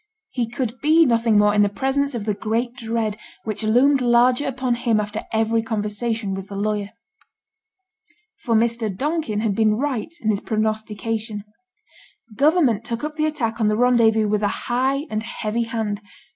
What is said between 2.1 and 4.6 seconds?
of the great dread which loomed larger